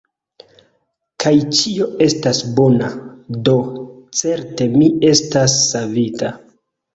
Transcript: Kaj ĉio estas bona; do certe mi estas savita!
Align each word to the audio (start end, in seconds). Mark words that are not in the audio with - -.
Kaj 1.23 1.33
ĉio 1.57 1.85
estas 2.05 2.39
bona; 2.61 2.87
do 3.51 3.55
certe 4.23 4.69
mi 4.79 4.89
estas 5.11 5.55
savita! 5.69 6.35